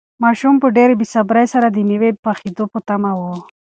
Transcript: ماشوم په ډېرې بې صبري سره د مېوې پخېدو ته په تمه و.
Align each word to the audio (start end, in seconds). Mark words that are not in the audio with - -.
ماشوم 0.23 0.55
په 0.63 0.67
ډېرې 0.77 0.93
بې 0.99 1.05
صبري 1.13 1.45
سره 1.53 1.67
د 1.69 1.77
مېوې 1.87 2.11
پخېدو 2.23 2.65
ته 2.67 2.71
په 2.71 2.79
تمه 2.87 3.11
و. 3.19 3.21